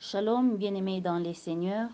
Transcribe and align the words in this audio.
Shalom, 0.00 0.56
bien-aimés 0.56 1.00
dans 1.00 1.18
les 1.18 1.34
seigneurs. 1.34 1.90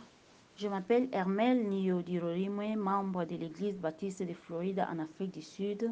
Je 0.57 0.69
m'appelle 0.69 1.09
Hermel 1.11 1.67
Niyodirorime, 1.67 2.77
membre 2.77 3.25
de 3.25 3.35
l'Église 3.35 3.79
baptiste 3.79 4.23
de 4.23 4.35
Floride 4.35 4.85
en 4.93 4.99
Afrique 4.99 5.33
du 5.33 5.41
Sud. 5.41 5.91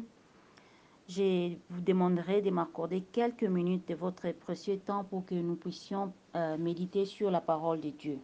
Je 1.09 1.55
vous 1.71 1.81
demanderai 1.81 2.43
de 2.43 2.51
m'accorder 2.51 3.01
quelques 3.11 3.45
minutes 3.45 3.87
de 3.87 3.95
votre 3.95 4.31
précieux 4.31 4.77
temps 4.77 5.03
pour 5.05 5.25
que 5.25 5.33
nous 5.33 5.55
puissions 5.55 6.13
euh, 6.35 6.55
méditer 6.55 7.05
sur 7.05 7.31
la 7.31 7.41
parole 7.41 7.81
de 7.81 7.89
Dieu. 7.89 8.19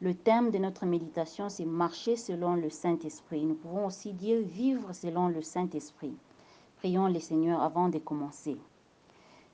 Le 0.00 0.14
thème 0.14 0.52
de 0.52 0.58
notre 0.58 0.86
méditation, 0.86 1.48
c'est 1.48 1.64
marcher 1.64 2.14
selon 2.14 2.54
le 2.54 2.70
Saint-Esprit. 2.70 3.44
Nous 3.44 3.56
pouvons 3.56 3.86
aussi 3.86 4.12
dire 4.12 4.40
vivre 4.40 4.92
selon 4.92 5.26
le 5.26 5.42
Saint-Esprit. 5.42 6.14
Prions 6.76 7.08
le 7.08 7.18
Seigneur 7.18 7.60
avant 7.60 7.88
de 7.88 7.98
commencer. 7.98 8.56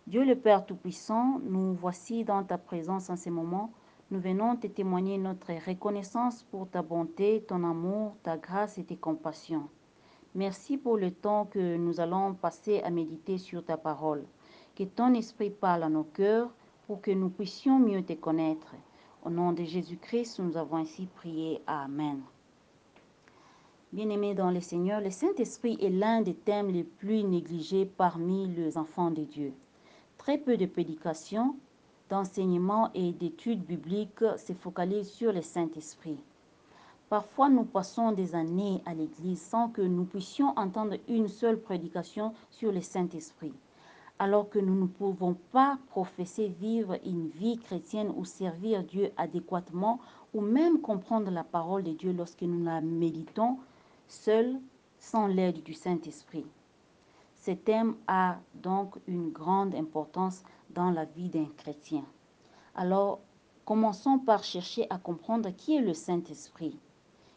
Dieu 0.09 0.25
le 0.25 0.35
Père 0.35 0.67
Tout-Puissant, 0.67 1.39
nous 1.45 1.75
voici 1.75 2.25
dans 2.25 2.43
ta 2.43 2.59
présence 2.59 3.09
en 3.09 3.17
ce 3.17 3.31
moment. 3.31 3.73
Nous 4.11 4.19
venons 4.19 4.57
te 4.57 4.67
témoigner 4.67 5.17
notre 5.17 5.53
reconnaissance 5.65 6.43
pour 6.51 6.69
ta 6.69 6.83
bonté, 6.83 7.45
ton 7.47 7.63
amour, 7.63 8.17
ta 8.25 8.37
grâce 8.37 8.79
et 8.79 8.85
tes 8.85 8.97
compassions. 8.97 9.69
Merci 10.35 10.77
pour 10.77 10.97
le 10.97 11.13
temps 11.13 11.45
que 11.45 11.77
nous 11.77 12.01
allons 12.01 12.35
passer 12.35 12.81
à 12.81 12.91
méditer 12.91 13.39
sur 13.39 13.65
ta 13.65 13.77
parole. 13.77 14.25
Que 14.75 14.83
ton 14.83 15.15
esprit 15.15 15.51
parle 15.51 15.85
à 15.85 15.89
nos 15.89 16.03
cœurs 16.03 16.51
pour 16.89 17.01
que 17.01 17.13
nous 17.13 17.31
puissions 17.31 17.79
mieux 17.79 18.03
te 18.03 18.15
connaître. 18.15 18.75
Au 19.25 19.31
nom 19.31 19.53
de 19.53 19.63
Jésus-Christ, 19.63 20.41
nous 20.41 20.57
avons 20.57 20.79
ainsi 20.79 21.07
prié. 21.07 21.63
Amen. 21.69 22.21
Bien-aimés 23.93 24.35
dans 24.35 24.51
le 24.51 24.61
Seigneur, 24.61 25.01
le 25.01 25.11
Saint-Esprit 25.11 25.79
est 25.81 25.91
l'un 25.91 26.23
des 26.23 26.35
thèmes 26.35 26.73
les 26.73 26.83
plus 26.83 27.23
négligés 27.23 27.87
parmi 27.87 28.49
les 28.49 28.77
enfants 28.77 29.13
de 29.13 29.23
Dieu. 29.23 29.55
Très 30.23 30.39
peu 30.39 30.57
de 30.57 30.67
prédications, 30.67 31.57
d'enseignements 32.09 32.91
et 32.95 33.11
d'études 33.11 33.65
bibliques 33.65 34.25
se 34.39 34.53
focalisent 34.53 35.11
sur 35.11 35.33
le 35.33 35.43
Saint-Esprit. 35.43 36.17
Parfois, 37.09 37.49
nous 37.49 37.65
passons 37.65 38.13
des 38.13 38.37
années 38.37 38.85
à 38.87 38.95
l'Église 38.95 39.43
sans 39.43 39.69
que 39.71 39.83
nous 39.83 40.05
puissions 40.05 40.57
entendre 40.57 40.95
une 41.09 41.27
seule 41.27 41.59
prédication 41.59 42.35
sur 42.53 42.71
le 42.71 42.81
Saint-Esprit, 42.81 43.53
alors 44.21 44.49
que 44.49 44.61
nous 44.61 44.81
ne 44.81 44.87
pouvons 44.87 45.35
pas 45.51 45.77
professer 45.89 46.47
vivre 46.47 47.01
une 47.05 47.27
vie 47.27 47.59
chrétienne 47.59 48.13
ou 48.17 48.25
servir 48.25 48.85
Dieu 48.85 49.11
adéquatement 49.17 49.99
ou 50.35 50.41
même 50.41 50.81
comprendre 50.81 51.33
la 51.33 51.43
parole 51.43 51.83
de 51.83 51.95
Dieu 51.95 52.13
lorsque 52.13 52.43
nous 52.43 52.63
la 52.63 52.81
méditons 52.81 53.59
seuls 54.07 54.55
sans 55.01 55.27
l'aide 55.27 55.65
du 55.65 55.75
Saint-Esprit. 55.75 56.47
Ce 57.45 57.51
thème 57.51 57.97
a 58.07 58.39
donc 58.55 58.95
une 59.09 59.31
grande 59.31 59.75
importance 59.75 60.45
dans 60.71 60.91
la 60.91 61.05
vie 61.07 61.29
d'un 61.29 61.49
chrétien. 61.57 62.05
Alors, 62.77 63.19
commençons 63.65 64.21
par 64.21 64.45
chercher 64.45 64.87
à 64.91 64.99
comprendre 64.99 65.51
qui 65.51 65.75
est 65.75 65.81
le 65.81 65.93
Saint-Esprit. 65.93 66.79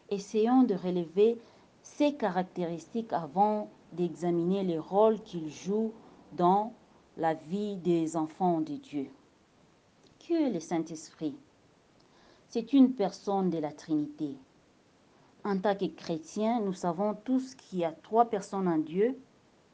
Essayons 0.08 0.62
de 0.62 0.76
relever 0.76 1.40
ses 1.82 2.14
caractéristiques 2.14 3.12
avant 3.12 3.68
d'examiner 3.94 4.62
le 4.62 4.78
rôle 4.78 5.20
qu'il 5.22 5.50
joue 5.50 5.92
dans 6.34 6.72
la 7.16 7.34
vie 7.34 7.74
des 7.74 8.16
enfants 8.16 8.60
de 8.60 8.76
Dieu. 8.76 9.10
Qui 10.20 10.34
est 10.34 10.50
le 10.50 10.60
Saint-Esprit? 10.60 11.34
C'est 12.46 12.72
une 12.72 12.92
personne 12.92 13.50
de 13.50 13.58
la 13.58 13.72
Trinité. 13.72 14.36
En 15.44 15.58
tant 15.58 15.74
que 15.74 15.86
chrétiens, 15.86 16.60
nous 16.60 16.74
savons 16.74 17.14
tous 17.24 17.56
qu'il 17.56 17.80
y 17.80 17.84
a 17.84 17.90
trois 17.90 18.26
personnes 18.26 18.68
en 18.68 18.78
Dieu, 18.78 19.18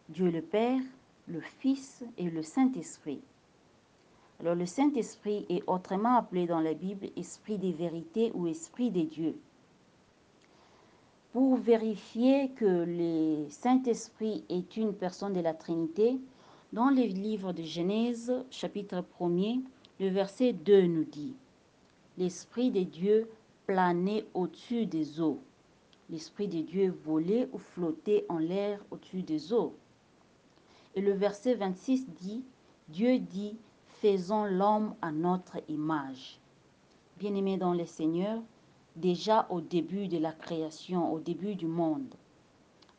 Dieu 0.09 0.31
le 0.31 0.43
Père, 0.43 0.81
le 1.29 1.41
Fils 1.41 2.05
et 2.19 2.29
le 2.29 2.43
Saint-Esprit. 2.43 3.21
Alors 4.41 4.57
le 4.57 4.67
Saint-Esprit 4.67 5.47
est 5.49 5.63
autrement 5.69 6.17
appelé 6.17 6.47
dans 6.47 6.61
la 6.61 6.75
Bible 6.75 7.07
Esprit 7.17 7.57
des 7.57 7.73
vérités 7.73 8.33
ou 8.35 8.49
Esprit 8.49 8.91
des 8.91 9.05
dieux. 9.05 9.37
Pour 11.33 11.57
vérifier 11.57 12.51
que 12.51 12.85
le 12.87 13.49
Saint-Esprit 13.49 14.45
est 14.49 14.77
une 14.77 14.93
personne 14.93 15.33
de 15.33 15.41
la 15.41 15.55
Trinité, 15.55 16.19
dans 16.73 16.91
le 16.91 17.03
livre 17.03 17.53
de 17.53 17.63
Genèse, 17.63 18.33
chapitre 18.51 19.05
1er, 19.21 19.61
le 20.01 20.09
verset 20.09 20.53
2 20.53 20.83
nous 20.89 21.05
dit 21.05 21.35
L'Esprit 22.19 22.71
de 22.71 22.83
Dieu 22.83 23.31
planait 23.67 24.27
au-dessus 24.35 24.87
des 24.87 25.21
eaux. 25.21 25.39
L'Esprit 26.11 26.49
de 26.49 26.61
Dieu 26.61 26.95
volait 27.05 27.49
ou 27.53 27.59
flottait 27.59 28.27
en 28.29 28.39
l'air 28.39 28.85
au-dessus 28.91 29.23
des 29.23 29.53
eaux. 29.53 29.75
Et 30.95 31.01
le 31.01 31.13
verset 31.13 31.55
26 31.55 32.09
dit, 32.11 32.45
Dieu 32.89 33.19
dit, 33.19 33.57
faisons 34.01 34.45
l'homme 34.45 34.95
à 35.01 35.13
notre 35.13 35.59
image. 35.69 36.39
Bien-aimés 37.19 37.57
dans 37.57 37.75
le 37.75 37.87
Seigneur, 37.87 38.41
déjà 38.97 39.47
au 39.51 39.61
début 39.61 40.09
de 40.09 40.19
la 40.19 40.33
création, 40.33 41.13
au 41.13 41.21
début 41.21 41.55
du 41.55 41.67
monde, 41.67 42.15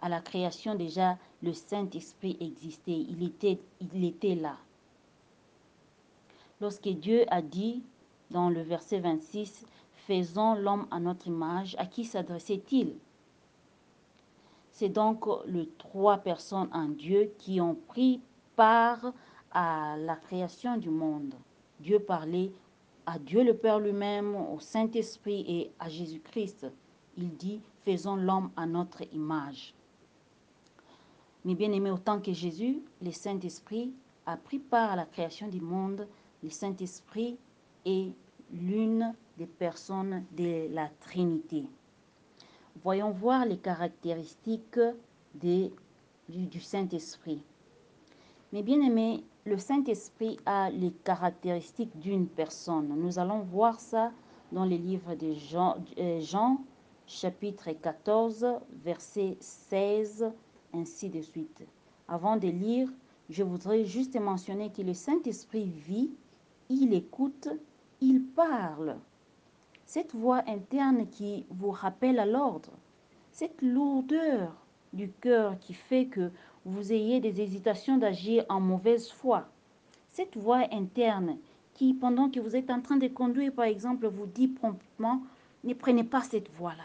à 0.01 0.09
la 0.09 0.19
création 0.19 0.75
déjà, 0.75 1.17
le 1.41 1.53
Saint-Esprit 1.53 2.35
existait, 2.41 3.05
il 3.09 3.23
était, 3.23 3.59
il 3.79 4.03
était 4.03 4.35
là. 4.35 4.57
Lorsque 6.59 6.89
Dieu 6.89 7.25
a 7.29 7.41
dit 7.41 7.83
dans 8.31 8.49
le 8.49 8.61
verset 8.61 8.99
26, 8.99 9.65
Faisons 10.07 10.55
l'homme 10.55 10.87
à 10.91 10.99
notre 10.99 11.27
image, 11.27 11.77
à 11.79 11.85
qui 11.85 12.03
s'adressait-il? 12.03 12.95
C'est 14.73 14.89
donc 14.89 15.25
les 15.45 15.69
trois 15.77 16.17
personnes 16.17 16.69
en 16.73 16.89
Dieu 16.89 17.31
qui 17.37 17.61
ont 17.61 17.75
pris 17.75 18.19
part 18.55 19.13
à 19.51 19.95
la 19.97 20.15
création 20.15 20.77
du 20.77 20.89
monde. 20.89 21.35
Dieu 21.79 21.99
parlait 21.99 22.51
à 23.05 23.19
Dieu 23.19 23.43
le 23.43 23.55
Père 23.55 23.79
lui-même, 23.79 24.35
au 24.35 24.59
Saint-Esprit 24.59 25.45
et 25.47 25.71
à 25.79 25.89
Jésus-Christ. 25.89 26.65
Il 27.17 27.35
dit, 27.35 27.61
faisons 27.85 28.15
l'homme 28.15 28.49
à 28.55 28.65
notre 28.65 29.03
image. 29.13 29.75
Mais 31.45 31.53
bien 31.53 31.71
aimé, 31.71 31.91
autant 31.91 32.19
que 32.19 32.33
Jésus, 32.33 32.81
le 33.01 33.11
Saint-Esprit 33.11 33.93
a 34.25 34.37
pris 34.37 34.59
part 34.59 34.91
à 34.91 34.95
la 34.95 35.05
création 35.05 35.47
du 35.49 35.61
monde. 35.61 36.07
Le 36.41 36.49
Saint-Esprit 36.49 37.37
est 37.85 38.11
l'une 38.51 39.13
des 39.37 39.45
personnes 39.45 40.25
de 40.31 40.73
la 40.73 40.89
Trinité. 41.01 41.65
Voyons 42.81 43.11
voir 43.11 43.45
les 43.45 43.57
caractéristiques 43.57 44.79
du, 45.35 45.69
Saint-Esprit. 46.59 47.43
Mais 48.51 48.63
bien 48.63 48.81
aimé, 48.81 49.23
le 49.45 49.57
Saint-Esprit 49.57 50.37
a 50.45 50.69
les 50.69 50.91
caractéristiques 51.03 51.97
d'une 51.99 52.27
personne. 52.27 52.87
Nous 52.97 53.19
allons 53.19 53.39
voir 53.39 53.79
ça 53.79 54.11
dans 54.51 54.65
les 54.65 54.77
livres 54.77 55.15
de 55.15 55.33
Jean, 55.33 55.77
euh, 55.97 56.19
Jean, 56.19 56.61
chapitre 57.05 57.71
14, 57.71 58.45
verset 58.83 59.37
16, 59.39 60.31
ainsi 60.73 61.09
de 61.09 61.21
suite. 61.21 61.63
Avant 62.07 62.37
de 62.37 62.47
lire, 62.47 62.89
je 63.29 63.43
voudrais 63.43 63.85
juste 63.85 64.19
mentionner 64.19 64.71
que 64.71 64.81
le 64.81 64.93
Saint-Esprit 64.93 65.69
vit, 65.69 66.11
il 66.69 66.93
écoute, 66.93 67.49
il 68.01 68.23
parle 68.23 68.97
cette 69.85 70.13
voix 70.15 70.43
interne 70.47 71.07
qui 71.07 71.45
vous 71.49 71.71
rappelle 71.71 72.19
à 72.19 72.25
l'ordre, 72.25 72.71
cette 73.31 73.61
lourdeur 73.61 74.55
du 74.93 75.09
cœur 75.09 75.59
qui 75.59 75.73
fait 75.73 76.05
que 76.05 76.31
vous 76.65 76.93
ayez 76.93 77.19
des 77.19 77.41
hésitations 77.41 77.97
d'agir 77.97 78.45
en 78.49 78.59
mauvaise 78.59 79.09
foi, 79.09 79.47
cette 80.11 80.37
voix 80.37 80.67
interne 80.71 81.37
qui, 81.73 81.93
pendant 81.93 82.29
que 82.29 82.39
vous 82.39 82.55
êtes 82.55 82.69
en 82.69 82.81
train 82.81 82.97
de 82.97 83.07
conduire, 83.07 83.51
par 83.51 83.65
exemple, 83.65 84.07
vous 84.07 84.27
dit 84.27 84.47
promptement, 84.47 85.23
ne 85.63 85.73
prenez 85.73 86.03
pas 86.03 86.21
cette 86.21 86.51
voie-là. 86.51 86.83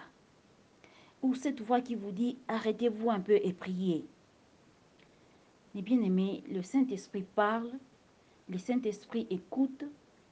Ou 1.23 1.35
cette 1.35 1.61
voix 1.61 1.81
qui 1.81 1.95
vous 1.95 2.13
dit, 2.13 2.39
arrêtez-vous 2.49 3.11
un 3.11 3.21
peu 3.21 3.39
et 3.43 3.53
priez. 3.53 4.07
Mais 5.75 5.83
bien 5.83 6.01
aimé, 6.01 6.43
le 6.51 6.63
Saint-Esprit 6.63 7.25
parle, 7.35 7.71
le 8.49 8.57
Saint-Esprit 8.57 9.27
écoute, 9.31 9.85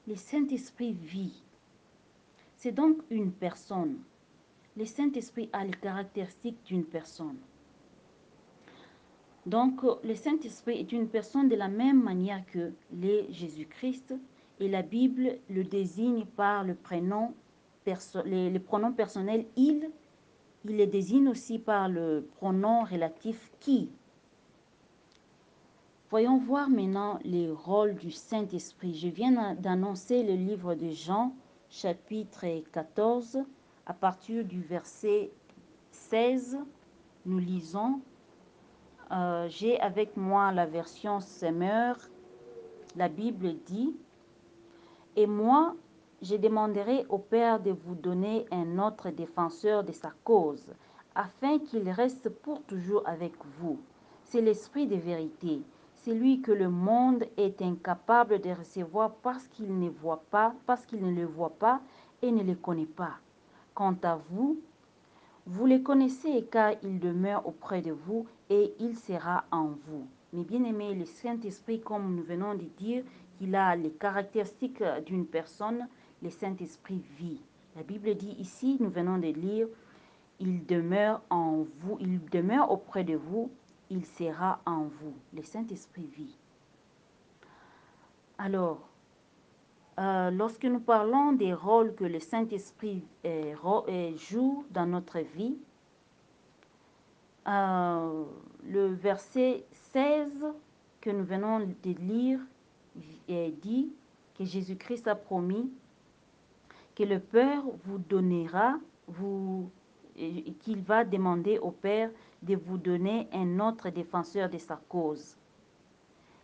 le 0.07 0.15
Saint-Esprit 0.15 0.93
vit. 0.93 1.43
C'est 2.57 2.71
donc 2.71 2.97
une 3.11 3.31
personne. 3.31 3.99
Le 4.75 4.85
Saint-Esprit 4.85 5.47
a 5.53 5.63
les 5.63 5.71
caractéristiques 5.71 6.57
d'une 6.65 6.85
personne. 6.85 7.37
Donc, 9.45 9.81
le 10.03 10.15
Saint-Esprit 10.15 10.79
est 10.79 10.91
une 10.91 11.07
personne 11.07 11.49
de 11.49 11.55
la 11.55 11.67
même 11.67 12.01
manière 12.01 12.43
que 12.47 12.73
Jésus-Christ 13.29 14.15
et 14.59 14.67
la 14.67 14.81
Bible 14.81 15.37
le 15.49 15.63
désigne 15.63 16.25
par 16.25 16.63
le 16.63 16.73
prénom, 16.73 17.33
les, 18.25 18.49
les 18.49 18.59
pronoms 18.59 18.93
il. 19.55 19.91
Il 20.65 20.77
le 20.77 20.87
désigne 20.87 21.29
aussi 21.29 21.59
par 21.59 21.87
le 21.87 22.27
pronom 22.37 22.83
relatif 22.83 23.51
qui. 23.59 23.89
Voyons 26.09 26.39
voir 26.39 26.69
maintenant 26.69 27.19
les 27.23 27.51
rôles 27.51 27.95
du 27.95 28.09
Saint-Esprit. 28.11 28.95
Je 28.95 29.09
viens 29.09 29.53
d'annoncer 29.53 30.23
le 30.23 30.33
livre 30.33 30.73
de 30.73 30.89
Jean, 30.89 31.33
chapitre 31.69 32.45
14, 32.71 33.39
à 33.85 33.93
partir 33.93 34.43
du 34.45 34.61
verset 34.61 35.31
16, 35.91 36.57
nous 37.25 37.39
lisons, 37.39 38.01
euh, 39.11 39.47
j'ai 39.49 39.79
avec 39.79 40.15
moi 40.17 40.51
la 40.51 40.65
version 40.65 41.19
Semeur, 41.19 41.97
la 42.95 43.09
Bible 43.09 43.55
dit, 43.65 43.95
et 45.15 45.27
moi, 45.27 45.75
je 46.21 46.35
demanderai 46.35 47.05
au 47.09 47.17
Père 47.17 47.59
de 47.59 47.71
vous 47.71 47.95
donner 47.95 48.45
un 48.51 48.79
autre 48.79 49.09
défenseur 49.09 49.83
de 49.83 49.91
sa 49.91 50.11
cause, 50.23 50.73
afin 51.15 51.59
qu'il 51.59 51.89
reste 51.89 52.29
pour 52.29 52.61
toujours 52.63 53.07
avec 53.07 53.33
vous. 53.59 53.79
C'est 54.23 54.41
l'Esprit 54.41 54.87
de 54.87 54.95
vérité, 54.95 55.61
celui 56.07 56.39
que 56.39 56.53
le 56.53 56.69
monde 56.69 57.25
est 57.35 57.61
incapable 57.61 58.39
de 58.39 58.51
recevoir 58.51 59.15
parce 59.15 59.45
qu'il 59.49 59.77
ne 59.77 59.89
voit 59.89 60.23
pas, 60.31 60.55
parce 60.65 60.85
qu'il 60.85 61.03
ne 61.03 61.11
le 61.11 61.25
voit 61.25 61.57
pas 61.59 61.81
et 62.21 62.31
ne 62.31 62.43
le 62.43 62.55
connaît 62.55 62.85
pas. 62.85 63.15
Quant 63.73 63.97
à 64.03 64.15
vous, 64.29 64.57
vous 65.47 65.65
le 65.65 65.79
connaissez 65.79 66.47
car 66.49 66.75
il 66.81 67.01
demeure 67.01 67.45
auprès 67.45 67.81
de 67.81 67.91
vous 67.91 68.25
et 68.49 68.73
il 68.79 68.95
sera 68.95 69.43
en 69.51 69.65
vous. 69.65 70.07
Mais 70.31 70.45
bien 70.45 70.63
aimé, 70.63 70.93
le 70.93 71.03
Saint-Esprit, 71.03 71.81
comme 71.81 72.15
nous 72.15 72.23
venons 72.23 72.55
de 72.55 72.69
dire, 72.77 73.03
qu'il 73.37 73.53
a 73.53 73.75
les 73.75 73.91
caractéristiques 73.91 74.81
d'une 75.05 75.25
personne, 75.25 75.89
le 76.23 76.29
Saint-Esprit 76.29 77.03
vit. 77.19 77.41
La 77.75 77.83
Bible 77.83 78.15
dit 78.15 78.37
ici, 78.39 78.77
nous 78.79 78.89
venons 78.89 79.17
de 79.17 79.27
lire, 79.27 79.67
il 80.39 80.65
demeure 80.65 81.19
en 81.29 81.65
vous, 81.81 81.97
il 81.99 82.23
demeure 82.29 82.71
auprès 82.71 83.03
de 83.03 83.15
vous, 83.15 83.51
il 83.89 84.05
sera 84.05 84.59
en 84.65 84.83
vous. 84.83 85.13
Le 85.33 85.43
Saint-Esprit 85.43 86.07
vit. 86.15 86.37
Alors, 88.37 88.87
euh, 89.99 90.29
lorsque 90.29 90.65
nous 90.65 90.79
parlons 90.79 91.31
des 91.31 91.53
rôles 91.53 91.95
que 91.95 92.03
le 92.03 92.19
Saint-Esprit 92.19 93.03
euh, 93.25 93.55
euh, 93.65 94.15
joue 94.15 94.63
dans 94.71 94.85
notre 94.85 95.19
vie, 95.19 95.57
le 97.47 98.87
verset 98.87 99.63
16 99.93 100.29
que 100.99 101.09
nous 101.09 101.23
venons 101.23 101.59
de 101.59 101.91
lire 101.91 102.39
dit 103.27 103.89
que 104.37 104.43
Jésus-Christ 104.43 105.07
a 105.07 105.15
promis 105.15 105.71
que 106.93 107.03
le 107.03 107.19
Père 107.19 107.63
vous 107.85 107.99
donnera, 107.99 108.75
qu'il 110.59 110.81
va 110.81 111.05
demander 111.05 111.57
au 111.59 111.71
Père 111.71 112.11
de 112.41 112.55
vous 112.55 112.77
donner 112.77 113.27
un 113.33 113.59
autre 113.59 113.89
défenseur 113.89 114.49
de 114.49 114.57
sa 114.57 114.79
cause. 114.89 115.35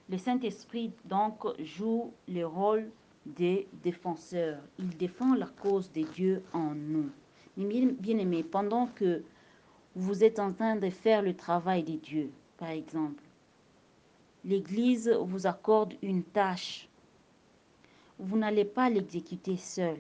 Le 0.09 0.17
Saint-Esprit 0.17 0.91
donc 1.05 1.45
joue 1.59 2.11
le 2.27 2.45
rôle 2.45 2.89
des 3.25 3.67
défenseurs. 3.83 4.59
Il 4.79 4.97
défend 4.97 5.33
la 5.35 5.47
cause 5.47 5.91
de 5.91 6.01
Dieu 6.01 6.43
en 6.53 6.75
nous. 6.75 7.09
bien 7.55 8.17
aimé, 8.17 8.43
pendant 8.43 8.87
que 8.87 9.23
vous 9.95 10.23
êtes 10.23 10.39
en 10.39 10.51
train 10.51 10.75
de 10.75 10.89
faire 10.89 11.21
le 11.21 11.35
travail 11.35 11.83
de 11.83 11.93
Dieu, 11.93 12.31
par 12.57 12.69
exemple, 12.69 13.23
l'Église 14.43 15.09
vous 15.09 15.47
accorde 15.47 15.93
une 16.01 16.23
tâche. 16.23 16.89
Vous 18.19 18.37
n'allez 18.37 18.65
pas 18.65 18.89
l'exécuter 18.89 19.57
seul. 19.57 19.97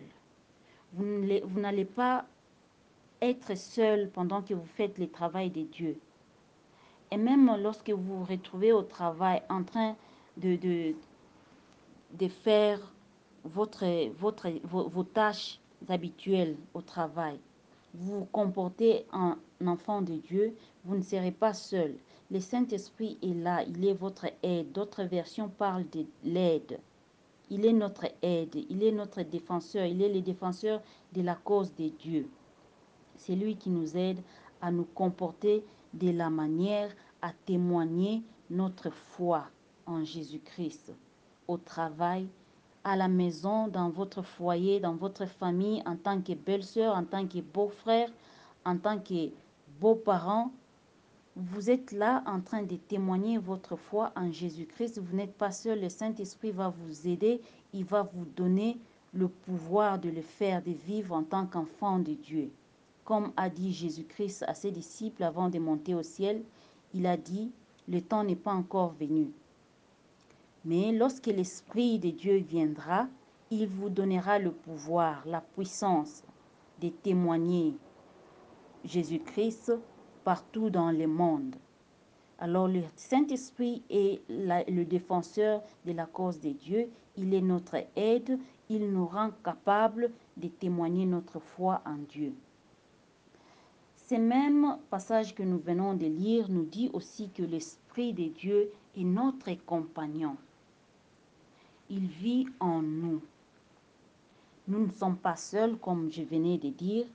Vous 0.93 1.59
n'allez 1.59 1.85
pas 1.85 2.25
être 3.23 3.55
seul 3.55 4.09
pendant 4.09 4.41
que 4.41 4.53
vous 4.53 4.67
faites 4.75 4.97
le 4.97 5.09
travail 5.09 5.49
de 5.49 5.61
Dieu. 5.61 5.97
Et 7.11 7.17
même 7.17 7.49
lorsque 7.61 7.89
vous 7.89 8.19
vous 8.19 8.25
retrouvez 8.25 8.73
au 8.73 8.81
travail 8.81 9.41
en 9.49 9.63
train 9.63 9.95
de, 10.37 10.57
de, 10.57 12.27
faire 12.27 12.79
vos, 13.43 13.69
vos 14.19 15.03
tâches 15.03 15.59
habituelles 15.87 16.57
au 16.73 16.81
travail, 16.81 17.39
vous 17.93 18.19
vous 18.19 18.25
comportez 18.25 19.05
en 19.13 19.35
enfant 19.65 20.01
de 20.01 20.15
Dieu, 20.15 20.55
vous 20.83 20.97
ne 20.97 21.03
serez 21.03 21.31
pas 21.31 21.53
seul. 21.53 21.95
Le 22.31 22.39
Saint-Esprit 22.39 23.17
est 23.21 23.35
là, 23.35 23.63
il 23.63 23.85
est 23.85 23.93
votre 23.93 24.25
aide. 24.41 24.71
D'autres 24.71 25.03
versions 25.03 25.49
parlent 25.49 25.89
de 25.91 26.05
l'aide. 26.23 26.79
Il 27.49 27.65
est 27.65 27.73
notre 27.73 28.07
aide, 28.21 28.55
il 28.69 28.83
est 28.83 28.91
notre 28.91 29.21
défenseur, 29.21 29.85
il 29.85 30.01
est 30.01 30.11
le 30.11 30.21
défenseur 30.21 30.81
de 31.13 31.21
la 31.21 31.35
cause 31.35 31.73
de 31.75 31.89
Dieu. 31.89 32.27
C'est 33.15 33.35
lui 33.35 33.55
qui 33.55 33.69
nous 33.69 33.95
aide 33.97 34.19
à 34.61 34.71
nous 34.71 34.85
comporter 34.85 35.63
de 35.93 36.11
la 36.11 36.29
manière 36.29 36.89
à 37.21 37.31
témoigner 37.45 38.23
notre 38.49 38.89
foi 38.89 39.45
en 39.85 40.03
Jésus-Christ 40.03 40.93
au 41.47 41.57
travail, 41.57 42.27
à 42.83 42.95
la 42.95 43.07
maison, 43.07 43.67
dans 43.67 43.89
votre 43.89 44.21
foyer, 44.23 44.79
dans 44.79 44.95
votre 44.95 45.25
famille, 45.25 45.81
en 45.85 45.95
tant 45.95 46.21
que 46.21 46.33
belle-sœur, 46.33 46.95
en 46.95 47.03
tant 47.03 47.25
que 47.27 47.39
beau-frère, 47.39 48.09
en 48.65 48.77
tant 48.77 48.99
que 48.99 49.29
beaux-parents. 49.79 50.51
Vous 51.35 51.69
êtes 51.69 51.91
là 51.91 52.23
en 52.27 52.41
train 52.41 52.63
de 52.63 52.75
témoigner 52.75 53.37
votre 53.37 53.75
foi 53.75 54.11
en 54.15 54.31
Jésus-Christ. 54.31 54.99
Vous 54.99 55.15
n'êtes 55.15 55.33
pas 55.35 55.51
seul. 55.51 55.81
Le 55.81 55.89
Saint-Esprit 55.89 56.51
va 56.51 56.69
vous 56.69 57.07
aider. 57.07 57.41
Il 57.73 57.85
va 57.85 58.03
vous 58.03 58.25
donner 58.25 58.77
le 59.13 59.27
pouvoir 59.27 59.97
de 59.99 60.09
le 60.09 60.21
faire, 60.21 60.61
de 60.61 60.71
vivre 60.71 61.15
en 61.15 61.23
tant 61.23 61.45
qu'enfant 61.45 61.99
de 61.99 62.13
Dieu. 62.13 62.51
Comme 63.05 63.33
a 63.35 63.49
dit 63.49 63.73
Jésus-Christ 63.73 64.45
à 64.47 64.53
ses 64.53 64.71
disciples 64.71 65.23
avant 65.23 65.49
de 65.49 65.59
monter 65.59 65.93
au 65.93 66.03
ciel, 66.03 66.43
il 66.93 67.05
a 67.05 67.17
dit, 67.17 67.51
le 67.87 68.01
temps 68.01 68.23
n'est 68.23 68.35
pas 68.35 68.53
encore 68.53 68.93
venu. 68.93 69.31
Mais 70.63 70.93
lorsque 70.93 71.27
l'Esprit 71.27 71.99
de 71.99 72.11
Dieu 72.11 72.37
viendra, 72.37 73.07
il 73.51 73.67
vous 73.67 73.89
donnera 73.89 74.39
le 74.39 74.51
pouvoir, 74.51 75.21
la 75.25 75.41
puissance 75.41 76.23
de 76.81 76.89
témoigner 76.89 77.75
Jésus-Christ 78.85 79.73
partout 80.23 80.69
dans 80.69 80.91
le 80.91 81.07
monde. 81.07 81.55
Alors 82.39 82.67
le 82.67 82.81
Saint-Esprit 82.95 83.83
est 83.89 84.21
le 84.29 84.83
défenseur 84.83 85.61
de 85.85 85.91
la 85.91 86.05
cause 86.05 86.39
de 86.39 86.51
Dieu. 86.51 86.89
Il 87.17 87.33
est 87.33 87.41
notre 87.41 87.75
aide. 87.95 88.39
Il 88.69 88.91
nous 88.91 89.05
rend 89.05 89.31
capables 89.43 90.09
de 90.37 90.47
témoigner 90.47 91.05
notre 91.05 91.39
foi 91.39 91.81
en 91.85 91.97
Dieu. 91.97 92.33
Ce 94.07 94.15
même 94.15 94.77
passage 94.89 95.33
que 95.33 95.43
nous 95.43 95.59
venons 95.59 95.93
de 95.93 96.05
lire 96.05 96.49
nous 96.49 96.65
dit 96.65 96.89
aussi 96.93 97.29
que 97.29 97.43
l'Esprit 97.43 98.13
de 98.13 98.27
Dieu 98.27 98.71
est 98.97 99.03
notre 99.03 99.53
compagnon 99.65 100.35
il 101.93 102.07
vit 102.07 102.47
en 102.59 102.81
nous. 102.81 103.21
Nous 104.67 104.87
ne 104.87 104.91
sommes 104.91 105.17
pas 105.17 105.35
seuls, 105.35 105.77
comme 105.77 106.11
je 106.11 106.23
venais 106.23 106.57
de 106.57 106.69
dire. 106.69 107.05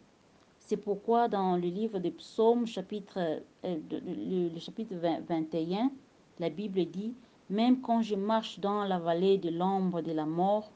C'est 0.58 0.76
pourquoi 0.76 1.28
dans 1.28 1.56
le 1.56 1.68
livre 1.68 1.98
des 1.98 2.10
psaumes, 2.10 2.66
chapitre, 2.66 3.40
euh, 3.64 3.76
le, 3.90 4.58
chapitre 4.58 4.94
21, 4.94 5.90
la 6.38 6.50
Bible 6.50 6.84
dit, 6.84 7.14
Même 7.50 7.80
quand 7.80 8.02
je 8.02 8.14
marche 8.14 8.60
dans 8.60 8.84
la 8.84 8.98
vallée 8.98 9.38
de 9.38 9.50
l'ombre 9.50 10.02
de 10.02 10.12
la 10.12 10.26
mort, 10.26 10.70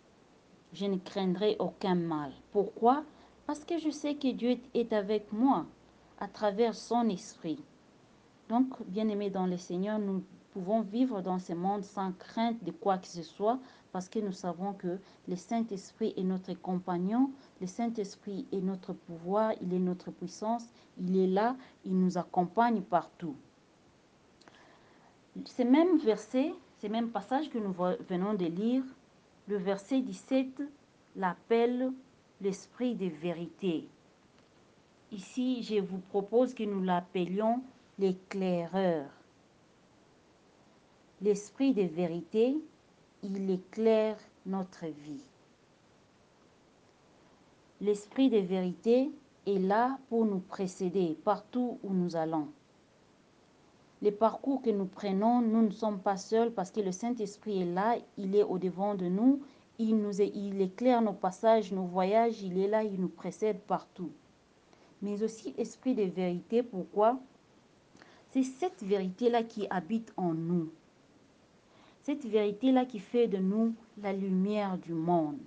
je 0.73 0.87
ne 0.87 0.97
craindrai 0.97 1.57
aucun 1.59 1.95
mal. 1.95 2.33
Pourquoi? 2.51 3.05
Parce 3.47 3.65
que 3.65 3.79
je 3.79 3.91
sais 3.91 4.15
que 4.15 4.33
Dieu 4.33 4.57
est 4.75 4.93
avec 4.93 5.31
moi 5.33 5.67
à 6.23 6.29
travers 6.29 6.77
son 6.77 7.09
esprit. 7.09 7.59
Donc, 8.49 8.81
bien 8.87 9.09
aimés 9.09 9.29
dans 9.29 9.47
le 9.47 9.57
Seigneur, 9.57 9.99
nous 9.99 10.23
pouvons 10.53 10.81
vivre 10.81 11.21
dans 11.21 11.41
ce 11.41 11.53
monde 11.53 11.83
sans 11.83 12.13
crainte 12.13 12.63
de 12.63 12.71
quoi 12.71 12.99
que 12.99 13.09
ce 13.09 13.25
soit 13.25 13.59
parce 13.91 14.09
que 14.09 14.21
nous 14.21 14.31
savons 14.31 14.73
que 14.73 15.01
le 15.27 15.35
Saint-Esprit 15.35 16.15
est 16.17 16.23
notre 16.23 16.55
compagnon, 16.55 17.33
le 17.61 17.67
Saint-Esprit 17.67 18.47
est 18.53 18.61
notre 18.61 18.93
pouvoir, 18.93 19.53
il 19.61 19.75
est 19.75 19.81
notre 19.81 20.13
puissance, 20.13 20.65
il 20.97 21.19
est 21.19 21.27
là, 21.27 21.57
il 21.85 21.99
nous 21.99 22.17
accompagne 22.17 22.83
partout. 22.83 23.35
Ces 25.45 25.65
mêmes 25.65 25.99
versets, 25.99 26.55
ces 26.79 26.89
mêmes 26.89 27.11
passages 27.11 27.51
que 27.51 27.59
nous 27.59 27.75
venons 28.09 28.35
de 28.35 28.47
lire, 28.47 28.85
le 29.49 29.57
verset 29.57 30.01
17 30.01 30.63
l'appelle 31.17 31.91
l'esprit 32.41 32.95
de 32.95 33.07
vérité. 33.07 33.89
Ici, 35.13 35.63
je 35.63 35.79
vous 35.79 35.99
propose 35.99 36.55
que 36.55 36.63
nous 36.63 36.83
l'appelions 36.83 37.61
l'éclaireur. 37.99 39.11
L'esprit 41.21 41.75
de 41.75 41.83
vérité, 41.83 42.57
il 43.23 43.51
éclaire 43.51 44.17
notre 44.47 44.87
vie. 44.87 45.23
L'Esprit 47.83 48.31
de 48.31 48.39
vérité 48.39 49.11
est 49.47 49.59
là 49.59 49.99
pour 50.09 50.25
nous 50.25 50.39
précéder 50.39 51.19
partout 51.25 51.79
où 51.83 51.93
nous 51.93 52.17
allons. 52.17 52.49
Les 54.01 54.13
parcours 54.13 54.63
que 54.63 54.71
nous 54.71 54.87
prenons, 54.87 55.43
nous 55.43 55.63
ne 55.63 55.73
sommes 55.73 56.01
pas 56.01 56.17
seuls 56.17 56.53
parce 56.53 56.71
que 56.71 56.81
le 56.81 56.91
Saint-Esprit 56.91 57.61
est 57.61 57.75
là, 57.75 57.97
il 58.17 58.35
est 58.35 58.45
au-devant 58.45 58.95
de 58.95 59.07
nous, 59.07 59.43
il, 59.79 59.99
nous 59.99 60.23
il 60.23 60.63
éclaire 60.63 61.03
nos 61.03 61.13
passages, 61.13 61.71
nos 61.71 61.85
voyages, 61.85 62.43
il 62.43 62.57
est 62.59 62.69
là, 62.69 62.83
il 62.83 62.99
nous 62.99 63.09
précède 63.09 63.61
partout. 63.61 64.11
Mais 65.03 65.23
aussi 65.23 65.55
Esprit 65.59 65.95
de 65.95 66.05
vérité, 66.05 66.63
pourquoi? 66.63 67.21
C'est 68.31 68.45
cette 68.45 68.83
vérité-là 68.83 69.43
qui 69.43 69.67
habite 69.69 70.13
en 70.17 70.33
nous. 70.33 70.73
Cette 72.03 72.25
vérité-là 72.25 72.87
qui 72.87 72.99
fait 72.99 73.29
de 73.29 73.39
nous 73.39 73.75
la 74.01 74.13
lumière 74.13 74.79
du 74.79 74.95
monde. 74.95 75.39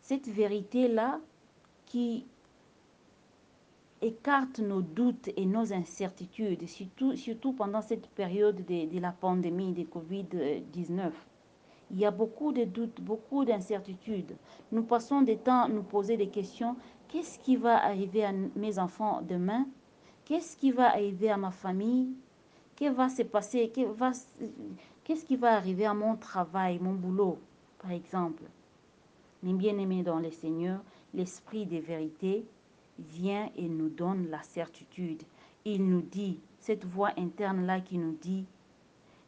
Cette 0.00 0.28
vérité-là 0.28 1.20
qui 1.86 2.26
écarte 4.00 4.58
nos 4.58 4.82
doutes 4.82 5.30
et 5.36 5.46
nos 5.46 5.72
incertitudes, 5.72 6.68
surtout, 6.68 7.16
surtout 7.16 7.52
pendant 7.52 7.80
cette 7.80 8.06
période 8.08 8.64
de, 8.66 8.86
de 8.94 9.00
la 9.00 9.12
pandémie 9.12 9.72
de 9.72 9.82
Covid-19. 9.82 11.10
Il 11.90 11.98
y 11.98 12.06
a 12.06 12.10
beaucoup 12.10 12.52
de 12.52 12.64
doutes, 12.64 13.00
beaucoup 13.00 13.44
d'incertitudes. 13.44 14.36
Nous 14.72 14.82
passons 14.82 15.22
des 15.22 15.36
temps 15.36 15.64
à 15.64 15.68
nous 15.68 15.82
poser 15.82 16.16
des 16.16 16.28
questions. 16.28 16.76
Qu'est-ce 17.14 17.38
qui 17.38 17.54
va 17.54 17.80
arriver 17.80 18.24
à 18.24 18.32
mes 18.32 18.80
enfants 18.80 19.22
demain? 19.22 19.68
Qu'est-ce 20.24 20.56
qui 20.56 20.72
va 20.72 20.88
arriver 20.88 21.30
à 21.30 21.36
ma 21.36 21.52
famille? 21.52 22.08
Qu'est-ce 22.74 22.92
va 22.92 23.08
se 23.08 23.22
passer? 23.22 23.70
Qu'est-ce 25.04 25.24
qui 25.24 25.36
va 25.36 25.54
arriver 25.54 25.86
à 25.86 25.94
mon 25.94 26.16
travail, 26.16 26.80
mon 26.80 26.94
boulot, 26.94 27.38
par 27.78 27.92
exemple? 27.92 28.42
Mes 29.44 29.52
bien-aimés 29.52 30.02
dans 30.02 30.18
le 30.18 30.32
Seigneur, 30.32 30.80
l'Esprit 31.14 31.66
des 31.66 31.78
vérités 31.78 32.44
vient 32.98 33.48
et 33.56 33.68
nous 33.68 33.90
donne 33.90 34.26
la 34.28 34.42
certitude. 34.42 35.22
Il 35.64 35.88
nous 35.88 36.02
dit, 36.02 36.40
cette 36.58 36.84
voix 36.84 37.12
interne-là 37.16 37.80
qui 37.80 37.96
nous 37.96 38.16
dit, 38.20 38.44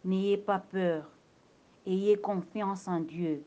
n'ayez 0.05 0.39
pas 0.39 0.59
peur, 0.59 1.09
ayez 1.87 2.17
confiance 2.17 2.89
en 2.89 2.99
Dieu, 2.99 3.45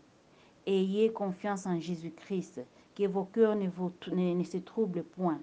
ayez 0.65 1.11
confiance 1.11 1.65
en 1.65 1.77
Jésus-Christ, 1.77 2.61
que 2.99 3.07
vos 3.07 3.23
cœurs 3.23 3.55
ne, 3.55 4.43
se 4.43 4.57
troublent 4.57 5.03
point. 5.03 5.39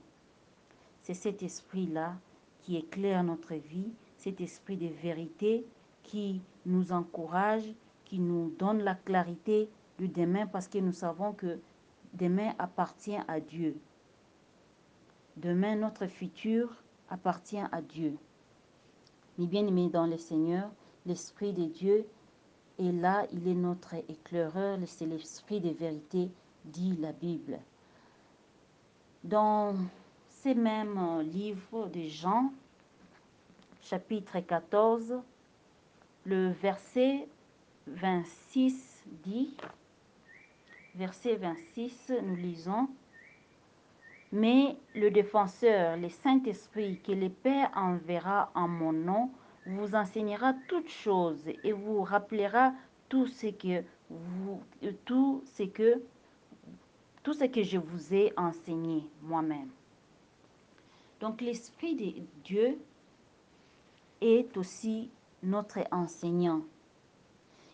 C'est 1.01 1.15
cet 1.15 1.43
esprit-là 1.43 2.13
qui 2.61 2.77
éclaire 2.77 3.25
notre 3.25 3.55
vie, 3.55 3.89
cet 4.19 4.43
esprit 4.43 4.77
de 4.77 4.89
vérité 4.89 5.65
qui 6.03 6.43
nous 6.67 6.93
encourage, 6.93 7.65
qui 8.05 8.19
nous 8.19 8.51
donne 8.59 8.83
la 8.83 8.95
clarité 8.95 9.71
du 9.97 10.07
demain 10.07 10.47
parce 10.47 10.69
que 10.69 10.77
nous 10.77 10.93
savons 10.93 11.33
que 11.33 11.59
demain 12.13 12.53
appartient 12.59 13.17
à 13.27 13.41
Dieu. 13.41 13.79
Demain, 15.39 15.77
notre 15.77 16.09
futur 16.09 16.83
appartient 17.09 17.65
à 17.73 17.81
Dieu. 17.81 18.19
Mais 19.39 19.47
bien 19.47 19.67
aimés 19.67 19.89
dans 19.89 20.07
le 20.07 20.19
Seigneur, 20.19 20.71
l'Esprit 21.07 21.55
de 21.55 21.65
Dieu 21.65 22.07
est 22.79 22.93
là, 22.93 23.27
il 23.33 23.49
est 23.49 23.55
notre 23.55 23.95
éclaireur, 24.11 24.79
c'est 24.85 25.07
l'Esprit 25.07 25.61
de 25.61 25.71
vérité, 25.71 26.31
dit 26.67 26.97
la 27.01 27.13
Bible. 27.13 27.59
Dans 29.25 29.75
ces 30.29 30.55
mêmes 30.55 31.21
livres 31.23 31.89
de 31.89 32.03
Jean, 32.03 32.53
chapitre 33.83 34.41
14, 34.41 35.21
le 36.25 36.51
verset 36.51 37.29
26 37.87 39.05
dit, 39.25 39.57
verset 40.95 41.37
26, 41.37 42.13
nous 42.23 42.37
lisons, 42.37 42.89
mais 44.33 44.77
le 44.95 45.11
défenseur, 45.11 45.97
le 45.97 46.09
Saint-Esprit, 46.09 47.01
que 47.01 47.13
le 47.13 47.29
Père 47.29 47.71
enverra 47.75 48.51
en 48.55 48.69
mon 48.69 48.93
nom, 48.93 49.31
vous 49.67 49.95
enseignera 49.95 50.55
toutes 50.69 50.89
choses 50.89 51.49
et 51.65 51.73
vous 51.73 52.03
rappellera 52.03 52.73
tout 53.09 53.27
ce 53.27 53.49
que 53.49 53.85
vous, 54.11 54.61
tout 55.05 55.43
ce 55.45 55.65
que, 55.65 56.03
tout 57.27 57.35
ce 57.35 57.47
que 57.47 57.65
je 57.65 57.77
vous 57.77 58.15
ai 58.15 58.33
enseigné 58.37 59.05
moi-même. 59.21 59.71
Donc 61.19 61.41
l'Esprit 61.41 61.97
de 61.97 62.23
Dieu 62.45 62.79
est 64.21 64.57
aussi 64.57 65.11
notre 65.43 65.81
enseignant. 65.91 66.61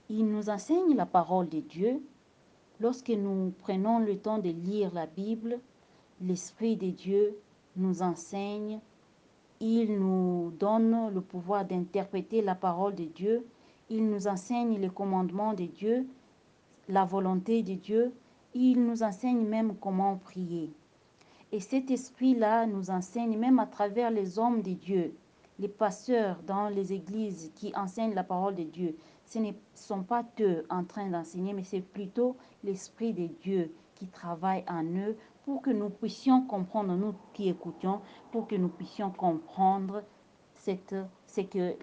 Il 0.08 0.24
nous 0.24 0.48
enseigne 0.48 0.96
la 0.96 1.04
parole 1.04 1.50
de 1.50 1.60
Dieu. 1.60 2.02
Lorsque 2.80 3.10
nous 3.10 3.52
prenons 3.58 3.98
le 3.98 4.16
temps 4.16 4.38
de 4.38 4.48
lire 4.48 4.90
la 4.94 5.04
Bible, 5.04 5.60
l'Esprit 6.22 6.76
de 6.76 6.88
Dieu 6.88 7.36
nous 7.76 8.00
enseigne, 8.00 8.80
il 9.60 9.98
nous 9.98 10.54
donne 10.58 11.12
le 11.12 11.20
pouvoir 11.20 11.66
d'interpréter 11.66 12.40
la 12.40 12.54
parole 12.54 12.94
de 12.94 13.04
Dieu, 13.04 13.46
il 13.90 14.08
nous 14.08 14.28
enseigne 14.28 14.78
les 14.78 14.88
commandements 14.88 15.52
de 15.52 15.66
Dieu, 15.66 16.06
la 16.88 17.04
volonté 17.04 17.62
de 17.62 17.74
Dieu, 17.74 18.14
il 18.54 18.84
nous 18.84 19.02
enseigne 19.02 19.46
même 19.46 19.76
comment 19.76 20.16
prier. 20.16 20.70
Et 21.52 21.60
cet 21.60 21.90
esprit-là 21.90 22.66
nous 22.66 22.90
enseigne 22.90 23.38
même 23.38 23.58
à 23.58 23.66
travers 23.66 24.10
les 24.10 24.38
hommes 24.38 24.62
de 24.62 24.72
Dieu, 24.72 25.14
les 25.58 25.68
pasteurs 25.68 26.42
dans 26.46 26.68
les 26.68 26.92
églises 26.92 27.52
qui 27.54 27.72
enseignent 27.76 28.14
la 28.14 28.24
parole 28.24 28.54
de 28.54 28.64
Dieu. 28.64 28.96
Ce 29.26 29.38
ne 29.38 29.52
sont 29.74 30.02
pas 30.02 30.24
eux 30.40 30.64
en 30.70 30.84
train 30.84 31.08
d'enseigner, 31.08 31.52
mais 31.52 31.62
c'est 31.62 31.80
plutôt 31.80 32.36
l'esprit 32.64 33.12
de 33.12 33.26
Dieu 33.42 33.74
qui 33.94 34.06
travaille 34.06 34.64
en 34.68 34.84
eux 34.84 35.16
pour 35.44 35.62
que 35.62 35.70
nous 35.70 35.90
puissions 35.90 36.42
comprendre, 36.42 36.94
nous 36.94 37.14
qui 37.32 37.48
écoutons, 37.48 38.00
pour 38.30 38.46
que 38.46 38.56
nous 38.56 38.68
puissions 38.68 39.10
comprendre 39.10 40.02
ce 40.54 41.40
que 41.40 41.76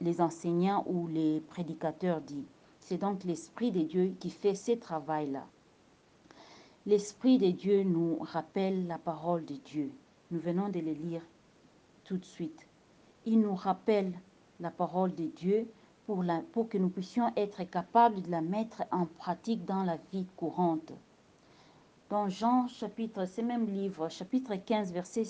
les 0.00 0.20
enseignants 0.20 0.84
ou 0.86 1.08
les 1.08 1.40
prédicateurs 1.40 2.20
disent. 2.20 2.61
C'est 2.84 2.98
donc 2.98 3.22
l'Esprit 3.22 3.70
de 3.70 3.82
Dieu 3.82 4.12
qui 4.18 4.28
fait 4.28 4.56
ce 4.56 4.72
travail-là. 4.72 5.46
L'Esprit 6.84 7.38
de 7.38 7.52
Dieu 7.52 7.84
nous 7.84 8.18
rappelle 8.20 8.88
la 8.88 8.98
parole 8.98 9.44
de 9.44 9.54
Dieu. 9.54 9.92
Nous 10.32 10.40
venons 10.40 10.68
de 10.68 10.80
le 10.80 10.92
lire 10.92 11.22
tout 12.02 12.16
de 12.16 12.24
suite. 12.24 12.66
Il 13.24 13.40
nous 13.40 13.54
rappelle 13.54 14.12
la 14.58 14.72
parole 14.72 15.14
de 15.14 15.26
Dieu 15.26 15.68
pour, 16.06 16.24
pour 16.50 16.68
que 16.68 16.76
nous 16.76 16.88
puissions 16.88 17.32
être 17.36 17.62
capables 17.62 18.20
de 18.20 18.30
la 18.32 18.40
mettre 18.40 18.82
en 18.90 19.06
pratique 19.06 19.64
dans 19.64 19.84
la 19.84 19.98
vie 20.12 20.26
courante. 20.36 20.92
Dans 22.12 22.28
Jean 22.28 22.68
chapitre, 22.68 23.24
ce 23.24 23.40
même 23.40 23.64
livre, 23.64 24.10
chapitre 24.10 24.54
15, 24.54 24.92
verset 24.92 25.24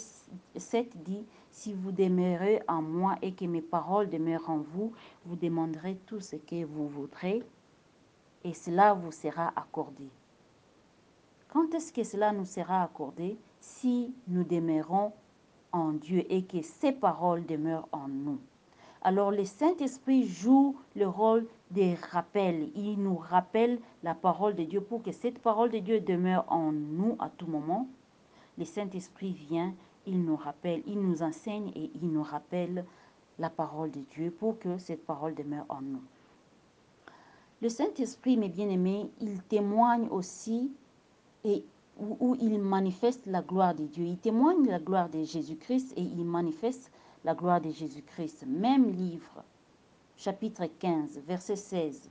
7 0.57 1.01
dit, 1.05 1.25
Si 1.53 1.75
vous 1.75 1.93
demeurez 1.93 2.61
en 2.67 2.83
moi 2.83 3.15
et 3.23 3.35
que 3.35 3.45
mes 3.45 3.62
paroles 3.62 4.11
demeurent 4.11 4.51
en 4.51 4.59
vous, 4.59 4.93
vous 5.25 5.37
demanderez 5.37 5.95
tout 6.07 6.19
ce 6.19 6.35
que 6.35 6.65
vous 6.65 6.89
voudrez 6.89 7.45
et 8.43 8.53
cela 8.53 8.95
vous 8.95 9.12
sera 9.12 9.53
accordé. 9.55 10.09
Quand 11.47 11.73
est-ce 11.73 11.93
que 11.93 12.03
cela 12.03 12.33
nous 12.33 12.47
sera 12.47 12.83
accordé 12.83 13.39
Si 13.61 14.12
nous 14.27 14.43
demeurons 14.43 15.12
en 15.71 15.93
Dieu 15.93 16.25
et 16.31 16.43
que 16.43 16.62
ses 16.62 16.91
paroles 16.91 17.47
demeurent 17.47 17.89
en 17.93 18.09
nous? 18.09 18.41
Alors 19.03 19.31
le 19.31 19.45
Saint-Esprit 19.45 20.27
joue 20.27 20.77
le 20.97 21.07
rôle 21.07 21.47
des 21.73 21.95
rappels. 21.95 22.71
Il 22.75 22.99
nous 23.02 23.17
rappelle 23.17 23.81
la 24.02 24.14
parole 24.14 24.55
de 24.55 24.64
Dieu 24.64 24.81
pour 24.81 25.02
que 25.02 25.12
cette 25.12 25.38
parole 25.38 25.71
de 25.71 25.79
Dieu 25.79 26.00
demeure 26.00 26.45
en 26.49 26.73
nous 26.73 27.17
à 27.19 27.29
tout 27.31 27.47
moment. 27.47 27.88
Le 28.59 28.64
Saint-Esprit 28.64 29.33
vient, 29.33 29.75
il 30.07 30.23
nous 30.25 30.37
rappelle, 30.37 30.83
il 30.87 31.00
nous 31.00 31.23
enseigne 31.23 31.73
et 31.75 31.91
il 31.95 32.09
nous 32.11 32.23
rappelle 32.23 32.85
la 33.38 33.50
parole 33.50 33.91
de 33.91 34.00
Dieu 34.11 34.31
pour 34.31 34.59
que 34.59 34.79
cette 34.79 35.07
parole 35.07 35.35
demeure 35.35 35.67
en 35.69 35.81
nous. 35.81 36.02
Le 37.62 37.69
Saint-Esprit, 37.69 38.37
mes 38.37 38.49
bien-aimés, 38.49 39.09
il 39.21 39.41
témoigne 39.43 40.09
aussi 40.11 40.71
et 41.45 41.64
où, 41.99 42.37
il 42.41 42.59
manifeste 42.59 43.25
la 43.26 43.43
gloire 43.43 43.75
de 43.75 43.85
Dieu. 43.85 44.05
Il 44.05 44.19
témoigne 44.19 44.67
la 44.67 44.79
gloire 44.79 45.09
de 45.09 45.23
Jésus-Christ 45.23 45.93
et 45.97 46.02
il 46.02 46.25
manifeste 46.25 46.91
la 47.25 47.35
gloire 47.35 47.61
de 47.61 47.71
Jésus-Christ. 47.71 48.45
Même 48.47 48.91
livre, 48.91 49.45
chapitre 50.23 50.67
15, 50.79 51.21
verset 51.26 51.57
16. 51.57 52.09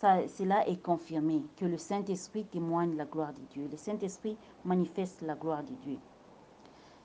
Ça, 0.00 0.26
cela 0.26 0.66
est 0.66 0.82
confirmé 0.82 1.42
que 1.56 1.64
le 1.64 1.78
Saint-Esprit 1.78 2.44
témoigne 2.44 2.96
la 2.96 3.04
gloire 3.04 3.32
de 3.32 3.40
Dieu. 3.52 3.68
Le 3.70 3.76
Saint-Esprit 3.76 4.36
manifeste 4.64 5.22
la 5.22 5.36
gloire 5.36 5.62
de 5.62 5.74
Dieu. 5.84 5.98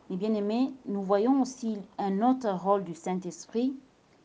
Mais 0.10 0.16
bien 0.16 0.34
aimés, 0.34 0.74
nous 0.88 1.04
voyons 1.04 1.44
aussi 1.44 1.78
un 2.00 2.28
autre 2.28 2.50
rôle 2.50 2.84
du 2.84 2.96
Saint-Esprit. 2.96 3.76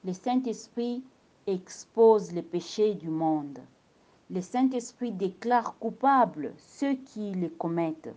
Le 0.06 0.14
Saint-Esprit 0.14 1.02
expose 1.46 2.32
les 2.32 2.42
péchés 2.42 2.94
du 2.94 3.10
monde. 3.10 3.58
Le 4.30 4.40
Saint-Esprit 4.40 5.12
déclare 5.12 5.76
coupables 5.78 6.54
ceux 6.56 6.94
qui 6.94 7.32
les 7.32 7.50
commettent. 7.50 8.14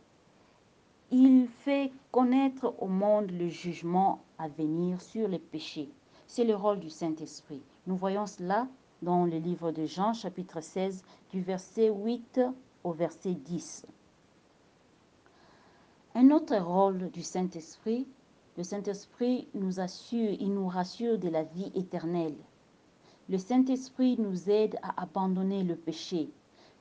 Il 1.12 1.50
fait 1.50 1.91
connaître 2.13 2.74
au 2.79 2.88
monde 2.88 3.29
le 3.29 3.50
jugement 3.50 4.22
à 4.38 4.48
venir 4.48 5.01
sur 5.01 5.27
les 5.27 5.39
péchés. 5.39 5.89
C'est 6.33 6.45
le 6.45 6.55
rôle 6.55 6.79
du 6.79 6.89
Saint-Esprit. 6.89 7.61
Nous 7.88 7.97
voyons 7.97 8.25
cela 8.25 8.65
dans 9.01 9.25
le 9.25 9.38
livre 9.38 9.73
de 9.73 9.85
Jean, 9.85 10.13
chapitre 10.13 10.61
16, 10.61 11.03
du 11.33 11.41
verset 11.41 11.89
8 11.89 12.39
au 12.85 12.93
verset 12.93 13.33
10. 13.33 13.85
Un 16.15 16.31
autre 16.31 16.55
rôle 16.55 17.11
du 17.11 17.21
Saint-Esprit, 17.21 18.07
le 18.55 18.63
Saint-Esprit 18.63 19.50
nous 19.55 19.81
assure, 19.81 20.31
il 20.39 20.53
nous 20.53 20.69
rassure 20.69 21.19
de 21.19 21.27
la 21.27 21.43
vie 21.43 21.69
éternelle. 21.75 22.38
Le 23.27 23.38
Saint-Esprit 23.38 24.15
nous 24.17 24.50
aide 24.50 24.77
à 24.83 25.01
abandonner 25.01 25.63
le 25.63 25.75
péché. 25.75 26.29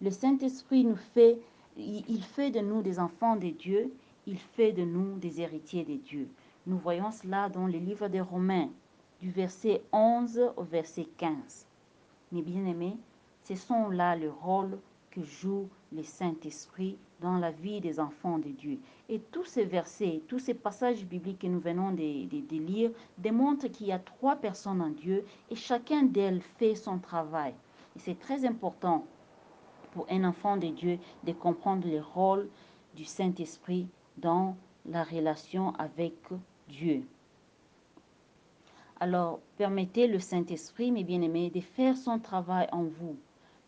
Le 0.01 0.13
Saint-Esprit 0.13 0.85
nous 0.85 0.95
fait, 0.95 1.41
il 1.77 2.23
fait 2.23 2.53
de 2.53 2.61
nous 2.61 2.83
des 2.83 3.01
enfants 3.01 3.35
de 3.35 3.49
Dieu, 3.49 3.93
il 4.29 4.39
fait 4.39 4.71
de 4.71 4.85
nous 4.85 5.19
des 5.19 5.41
héritiers 5.41 5.85
de 5.85 5.97
Dieu. 5.97 6.29
Nous 6.69 6.79
voyons 6.79 7.11
cela 7.11 7.49
dans 7.49 7.67
le 7.67 7.79
livre 7.79 8.07
des 8.07 8.21
Romains, 8.21 8.69
du 9.21 9.31
verset 9.31 9.83
11 9.93 10.53
au 10.57 10.63
verset 10.63 11.07
15. 11.19 11.67
Mes 12.33 12.43
bien-aimés, 12.43 12.97
ce 13.45 13.55
sont 13.55 13.89
là 13.91 14.17
le 14.17 14.31
rôle 14.31 14.79
que 15.11 15.23
joue 15.23 15.69
le 15.93 16.03
Saint-Esprit 16.03 16.97
dans 17.21 17.37
la 17.37 17.51
vie 17.51 17.81
des 17.81 18.01
enfants 18.01 18.39
de 18.39 18.49
Dieu. 18.49 18.79
Et 19.09 19.19
tous 19.19 19.45
ces 19.45 19.65
versets, 19.65 20.23
tous 20.29 20.39
ces 20.39 20.55
passages 20.55 21.05
bibliques 21.05 21.41
que 21.41 21.47
nous 21.49 21.61
venons 21.61 21.91
de, 21.91 22.29
de, 22.29 22.57
lire 22.57 22.91
démontrent 23.19 23.69
qu'il 23.69 23.89
y 23.89 23.93
a 23.93 23.99
trois 23.99 24.37
personnes 24.37 24.81
en 24.81 24.91
Dieu 24.91 25.25
et 25.51 25.57
chacun 25.57 26.05
d'elles 26.05 26.41
fait 26.59 26.75
son 26.75 26.99
travail. 26.99 27.55
Et 27.97 27.99
c'est 27.99 28.19
très 28.19 28.47
important 28.47 29.05
pour 29.93 30.07
un 30.09 30.25
enfant 30.25 30.57
de 30.57 30.69
Dieu 30.69 30.99
de 31.25 31.33
comprendre 31.33 31.89
le 31.89 32.01
rôle 32.01 32.49
du 32.95 33.05
Saint-Esprit 33.05 33.89
dans 34.17 34.57
la 34.87 35.03
relation 35.03 35.75
avec 35.75 36.15
Dieu. 36.69 37.05
Alors, 39.03 39.41
permettez 39.57 40.07
le 40.07 40.19
Saint-Esprit, 40.19 40.93
mes 40.93 41.05
bien-aimés, 41.05 41.49
de 41.49 41.61
faire 41.61 41.97
son 41.97 42.19
travail 42.19 42.69
en 42.71 42.83
vous, 42.83 43.17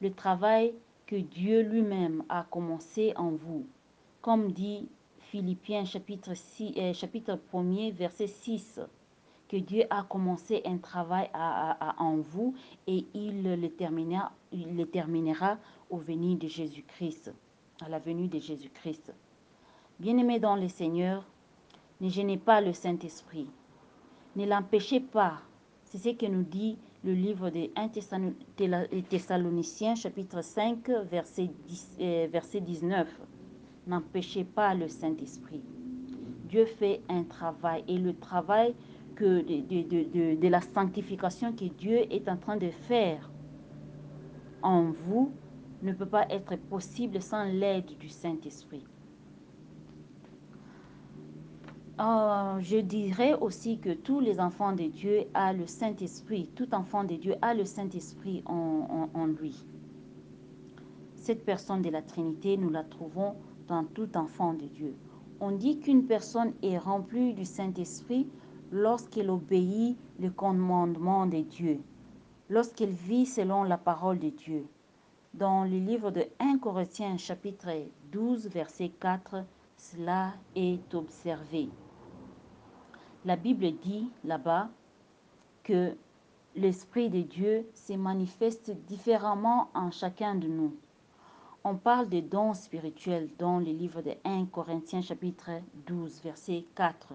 le 0.02 0.12
travail 0.12 0.74
que 1.06 1.16
Dieu 1.16 1.62
lui-même 1.62 2.22
a 2.28 2.44
commencé 2.50 3.14
en 3.16 3.30
vous. 3.30 3.64
Comme 4.20 4.52
dit 4.52 4.90
Philippiens 5.20 5.86
chapitre, 5.86 6.34
6, 6.34 6.74
euh, 6.76 6.92
chapitre 6.92 7.38
1er, 7.50 7.94
verset 7.94 8.26
6, 8.26 8.80
que 9.48 9.56
Dieu 9.56 9.84
a 9.88 10.02
commencé 10.02 10.60
un 10.66 10.76
travail 10.76 11.30
en 11.34 12.16
vous 12.16 12.54
et 12.86 13.06
il 13.14 13.42
le, 13.42 13.68
terminera, 13.70 14.32
il 14.52 14.76
le 14.76 14.84
terminera 14.84 15.56
au 15.88 15.96
venir 15.96 16.36
de 16.36 16.46
Jésus-Christ, 16.46 17.32
à 17.82 17.88
la 17.88 17.98
venue 17.98 18.28
de 18.28 18.38
Jésus-Christ. 18.38 19.14
Bien-aimés 19.98 20.40
dans 20.40 20.56
le 20.56 20.68
Seigneur, 20.68 21.24
ne 22.02 22.10
gênez 22.10 22.36
pas 22.36 22.60
le 22.60 22.74
Saint-Esprit. 22.74 23.48
Ne 24.34 24.46
l'empêchez 24.46 25.00
pas. 25.00 25.42
C'est 25.84 25.98
ce 25.98 26.08
que 26.10 26.26
nous 26.26 26.42
dit 26.42 26.78
le 27.04 27.12
livre 27.12 27.50
des 27.50 27.70
1 27.76 27.88
Thessaloniciens, 29.08 29.94
chapitre 29.94 30.42
5, 30.42 30.88
verset, 31.10 31.50
10, 31.66 31.98
euh, 32.00 32.60
19. 32.60 33.20
N'empêchez 33.86 34.44
pas 34.44 34.74
le 34.74 34.88
Saint-Esprit. 34.88 35.62
Dieu 36.48 36.64
fait 36.64 37.02
un 37.08 37.24
travail 37.24 37.84
et 37.88 37.98
le 37.98 38.14
travail 38.14 38.74
de, 39.20 39.40
de, 39.40 39.82
de, 39.82 40.34
de, 40.40 40.48
la 40.48 40.60
sanctification 40.60 41.52
que 41.52 41.66
Dieu 41.66 42.12
est 42.12 42.28
en 42.28 42.36
train 42.36 42.56
de 42.56 42.70
faire 42.70 43.30
en 44.62 44.92
vous 45.06 45.32
ne 45.82 45.92
peut 45.92 46.06
pas 46.06 46.26
être 46.30 46.56
possible 46.56 47.20
sans 47.20 47.44
l'aide 47.44 47.96
du 47.98 48.08
Saint-Esprit. 48.08 48.84
Euh, 52.00 52.58
je 52.60 52.78
dirais 52.78 53.34
aussi 53.34 53.78
que 53.78 53.92
tous 53.92 54.20
les 54.20 54.40
enfants 54.40 54.72
de 54.72 54.84
Dieu 54.84 55.24
ont 55.34 55.52
le 55.52 55.66
Saint-Esprit. 55.66 56.48
Tout 56.54 56.74
enfant 56.74 57.04
de 57.04 57.16
Dieu 57.16 57.34
a 57.42 57.52
le 57.52 57.66
Saint-Esprit 57.66 58.42
en, 58.46 59.26
lui. 59.26 59.66
Cette 61.16 61.44
personne 61.44 61.82
de 61.82 61.90
la 61.90 62.00
Trinité, 62.00 62.56
nous 62.56 62.70
la 62.70 62.82
trouvons 62.82 63.34
dans 63.68 63.84
tout 63.84 64.16
enfant 64.16 64.54
de 64.54 64.64
Dieu. 64.64 64.96
On 65.40 65.50
dit 65.52 65.80
qu'une 65.80 66.06
personne 66.06 66.54
est 66.62 66.78
remplie 66.78 67.34
du 67.34 67.44
Saint-Esprit 67.44 68.26
lorsqu'elle 68.70 69.28
obéit 69.28 69.98
le 70.18 70.30
commandement 70.30 71.26
de 71.26 71.42
Dieu, 71.42 71.78
lorsqu'elle 72.48 72.92
vit 72.92 73.26
selon 73.26 73.64
la 73.64 73.76
parole 73.76 74.18
de 74.18 74.30
Dieu. 74.30 74.66
Dans 75.34 75.64
le 75.64 75.78
livre 75.78 76.10
de 76.10 76.24
1 76.40 76.58
Corinthiens 76.58 77.18
chapitre 77.18 77.68
12 78.12 78.48
verset 78.48 78.88
4, 78.98 79.44
cela 79.76 80.32
est 80.56 80.94
observé. 80.94 81.68
La 83.24 83.36
Bible 83.36 83.70
dit 83.80 84.10
là-bas 84.24 84.68
que 85.62 85.94
l'Esprit 86.56 87.08
de 87.08 87.20
Dieu 87.22 87.64
se 87.72 87.92
manifeste 87.92 88.72
différemment 88.88 89.68
en 89.74 89.92
chacun 89.92 90.34
de 90.34 90.48
nous. 90.48 90.74
On 91.62 91.76
parle 91.76 92.08
des 92.08 92.20
dons 92.20 92.52
spirituels 92.52 93.28
dans 93.38 93.60
le 93.60 93.66
livre 93.66 94.02
de 94.02 94.10
1 94.24 94.46
Corinthiens 94.46 95.02
chapitre 95.02 95.50
12 95.86 96.20
verset 96.24 96.64
4. 96.74 97.14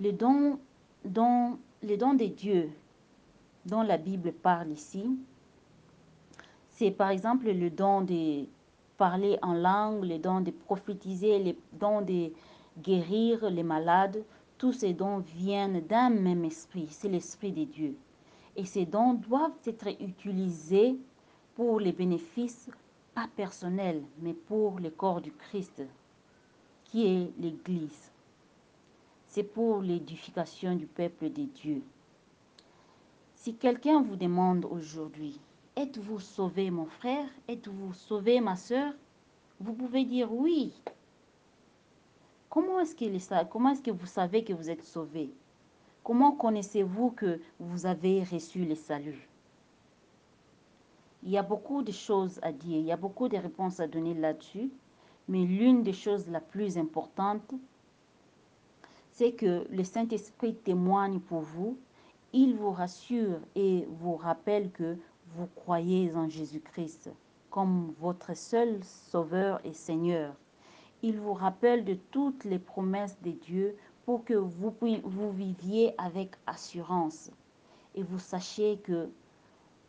Les 0.00 0.10
dons, 0.10 0.58
dont, 1.04 1.56
les 1.84 1.96
dons 1.96 2.14
de 2.14 2.26
Dieu 2.26 2.70
dont 3.64 3.82
la 3.82 3.96
Bible 3.96 4.32
parle 4.32 4.72
ici, 4.72 5.08
c'est 6.70 6.90
par 6.90 7.10
exemple 7.10 7.46
le 7.46 7.70
don 7.70 8.00
de 8.00 8.46
parler 8.96 9.38
en 9.40 9.54
langue, 9.54 10.02
le 10.02 10.18
don 10.18 10.40
de 10.40 10.50
prophétiser, 10.50 11.38
le 11.38 11.54
don 11.78 12.02
de 12.02 12.32
guérir 12.78 13.48
les 13.50 13.62
malades, 13.62 14.24
tous 14.58 14.72
ces 14.72 14.92
dons 14.92 15.18
viennent 15.18 15.80
d'un 15.80 16.10
même 16.10 16.44
esprit, 16.44 16.86
c'est 16.90 17.08
l'esprit 17.08 17.52
de 17.52 17.64
Dieu. 17.64 17.96
Et 18.56 18.64
ces 18.64 18.86
dons 18.86 19.14
doivent 19.14 19.58
être 19.66 19.88
utilisés 20.00 20.98
pour 21.54 21.80
les 21.80 21.92
bénéfices, 21.92 22.70
pas 23.14 23.28
personnels, 23.36 24.02
mais 24.20 24.34
pour 24.34 24.78
le 24.80 24.90
corps 24.90 25.20
du 25.20 25.32
Christ, 25.32 25.82
qui 26.84 27.06
est 27.06 27.32
l'Église. 27.38 28.12
C'est 29.26 29.42
pour 29.44 29.82
l'édification 29.82 30.76
du 30.76 30.86
peuple 30.86 31.30
de 31.30 31.42
Dieu. 31.42 31.82
Si 33.34 33.54
quelqu'un 33.54 34.00
vous 34.00 34.16
demande 34.16 34.64
aujourd'hui, 34.64 35.40
êtes-vous 35.76 36.20
sauvé 36.20 36.70
mon 36.70 36.86
frère? 36.86 37.28
Êtes-vous 37.48 37.92
sauvé 37.92 38.40
ma 38.40 38.56
soeur 38.56 38.92
Vous 39.60 39.74
pouvez 39.74 40.04
dire 40.04 40.32
oui, 40.32 40.72
Comment 42.54 42.78
est-ce, 42.78 42.94
que 43.82 43.90
vous 43.90 44.06
savez 44.06 44.44
que 44.44 44.52
vous 44.52 44.70
êtes 44.70 44.84
sauvé? 44.84 45.34
Comment 46.04 46.30
connaissez-vous 46.30 47.10
que 47.10 47.40
vous 47.58 47.84
avez 47.84 48.22
reçu 48.22 48.64
le 48.64 48.76
salut 48.76 49.28
Il 51.24 51.30
y 51.30 51.36
a 51.36 51.42
beaucoup 51.42 51.82
de 51.82 51.90
choses 51.90 52.38
à 52.42 52.52
dire, 52.52 52.78
il 52.78 52.84
y 52.84 52.92
a 52.92 52.96
beaucoup 52.96 53.26
de 53.26 53.36
réponses 53.36 53.80
à 53.80 53.88
donner 53.88 54.14
là-dessus, 54.14 54.70
mais 55.26 55.44
l'une 55.44 55.82
des 55.82 55.92
choses 55.92 56.28
la 56.28 56.40
plus 56.40 56.78
importantes, 56.78 57.54
c'est 59.10 59.32
que 59.32 59.66
le 59.68 59.82
Saint-Esprit 59.82 60.54
témoigne 60.54 61.18
pour 61.18 61.40
vous, 61.40 61.76
il 62.32 62.54
vous 62.54 62.70
rassure 62.70 63.40
et 63.56 63.84
vous 63.98 64.14
rappelle 64.14 64.70
que 64.70 64.96
vous 65.34 65.48
croyez 65.56 66.14
en 66.14 66.28
Jésus-Christ 66.28 67.10
comme 67.50 67.92
votre 67.98 68.36
seul 68.36 68.78
Sauveur 68.84 69.60
et 69.64 69.72
Seigneur 69.72 70.36
il 71.04 71.20
vous 71.20 71.34
rappelle 71.34 71.84
de 71.84 71.98
toutes 72.12 72.44
les 72.44 72.58
promesses 72.58 73.20
de 73.20 73.32
Dieu 73.32 73.76
pour 74.06 74.24
que 74.24 74.32
vous, 74.32 74.72
viviez 75.32 75.94
avec 75.98 76.30
assurance 76.46 77.30
et 77.94 78.02
vous 78.02 78.18
sachiez 78.18 78.78
que 78.78 79.10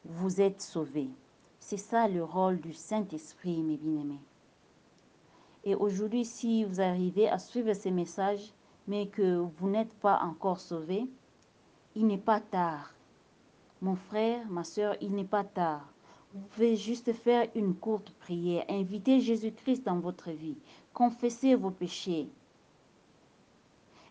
vous 0.03 0.41
êtes 0.41 0.61
sauvés. 0.61 1.09
C'est 1.57 1.77
ça 1.77 2.09
le 2.09 2.21
rôle 2.21 2.59
du 2.59 2.73
Saint-Esprit, 2.73 3.63
mes 3.63 3.77
bien-aimés. 3.77 4.19
Et 5.63 5.73
aujourd'hui, 5.73 6.25
si 6.25 6.65
vous 6.65 6.81
arrivez 6.81 7.29
à 7.29 7.39
suivre 7.39 7.71
ces 7.71 7.91
messages, 7.91 8.53
mais 8.85 9.07
que 9.07 9.37
vous 9.37 9.69
n'êtes 9.69 9.93
pas 9.93 10.19
encore 10.21 10.59
sauvé, 10.59 11.09
il 11.95 12.07
n'est 12.07 12.17
pas 12.17 12.41
tard. 12.41 12.93
Mon 13.81 13.95
frère, 13.95 14.45
ma 14.49 14.65
soeur, 14.65 14.97
il 14.99 15.15
n'est 15.15 15.23
pas 15.23 15.45
tard. 15.45 15.94
Vous 16.35 16.41
pouvez 16.41 16.75
juste 16.75 17.13
faire 17.13 17.47
une 17.55 17.73
courte 17.73 18.11
prière, 18.19 18.65
inviter 18.67 19.21
Jésus-Christ 19.21 19.85
dans 19.85 19.99
votre 19.99 20.31
vie, 20.31 20.57
confesser 20.93 21.55
vos 21.55 21.71
péchés 21.71 22.27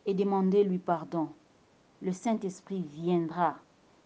et 0.06 0.14
demandez 0.14 0.64
lui 0.64 0.78
pardon. 0.78 1.28
Le 2.00 2.12
Saint-Esprit 2.12 2.82
viendra. 2.94 3.56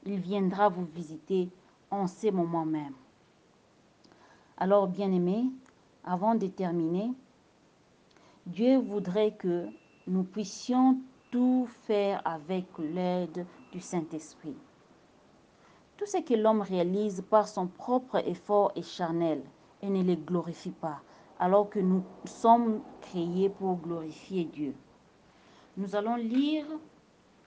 Il 0.05 0.19
viendra 0.19 0.69
vous 0.69 0.85
visiter 0.85 1.49
en 1.93 2.09
ces 2.09 2.33
moments 2.33 2.67
même. 2.67 2.95
Alors, 4.57 4.89
bien-aimés, 4.89 5.45
avant 6.03 6.35
de 6.35 6.49
terminer, 6.49 7.13
Dieu 8.47 8.79
voudrait 8.79 9.37
que 9.37 9.69
nous 10.09 10.25
puissions 10.25 10.99
tout 11.31 11.69
faire 11.87 12.21
avec 12.25 12.67
l'aide 12.79 13.47
du 13.71 13.81
Saint-Esprit. 13.81 14.57
Tout 15.99 16.07
ce 16.07 16.19
que 16.19 16.35
l'homme 16.35 16.61
réalise 16.61 17.25
par 17.29 17.49
son 17.49 17.67
propre 17.67 18.19
effort 18.25 18.71
est 18.77 18.83
charnel 18.83 19.43
et 19.83 19.91
ne 19.91 20.05
le 20.05 20.15
glorifie 20.15 20.71
pas, 20.71 21.01
alors 21.41 21.69
que 21.69 21.81
nous 21.81 22.05
sommes 22.25 22.81
créés 23.01 23.49
pour 23.49 23.79
glorifier 23.79 24.45
Dieu. 24.45 24.75
Nous 25.77 25.97
allons 25.97 26.15
lire, 26.15 26.67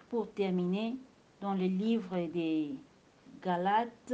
pour 0.10 0.30
terminer, 0.34 0.98
dans 1.40 1.54
le 1.54 1.66
livre 1.66 2.28
des 2.28 2.76
Galates, 3.42 4.14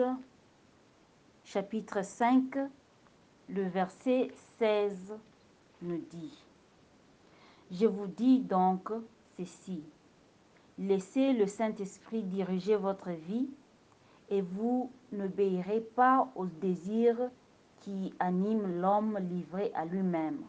chapitre 1.44 2.06
5, 2.06 2.60
le 3.50 3.64
verset 3.64 4.28
16 4.60 5.16
nous 5.82 6.04
dit, 6.12 6.44
Je 7.72 7.88
vous 7.88 8.06
dis 8.06 8.38
donc 8.42 8.92
ceci, 9.36 9.82
laissez 10.78 11.34
le 11.34 11.48
Saint-Esprit 11.48 12.22
diriger 12.22 12.76
votre 12.76 13.10
vie 13.10 13.50
et 14.30 14.42
vous 14.42 14.92
n'obéirez 15.12 15.82
pas 15.82 16.30
aux 16.36 16.46
désirs 16.46 17.30
qui 17.80 18.14
animent 18.20 18.82
l'homme 18.82 19.18
livré 19.20 19.72
à 19.74 19.86
lui-même. 19.86 20.42